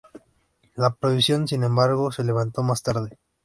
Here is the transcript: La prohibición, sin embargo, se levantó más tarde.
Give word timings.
La 0.73 0.89
prohibición, 0.95 1.47
sin 1.47 1.63
embargo, 1.63 2.11
se 2.11 2.23
levantó 2.23 2.63
más 2.63 2.81
tarde. 2.81 3.19